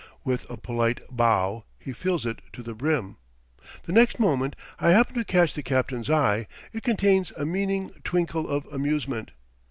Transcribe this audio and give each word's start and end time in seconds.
With 0.23 0.49
a 0.49 0.57
polite 0.57 0.99
bow 1.11 1.63
he 1.77 1.93
fills 1.93 2.25
it 2.25 2.41
to 2.53 2.63
the 2.63 2.73
brim. 2.73 3.17
The 3.83 3.91
next 3.91 4.19
moment, 4.19 4.55
I 4.79 4.93
happen 4.93 5.13
to 5.13 5.23
catch 5.23 5.53
the 5.53 5.61
captain's 5.61 6.09
eye, 6.09 6.47
it 6.73 6.81
contains 6.81 7.31
a 7.37 7.45
meaning 7.45 7.91
twinkle 8.03 8.49
of 8.49 8.65
amusement. 8.73 9.29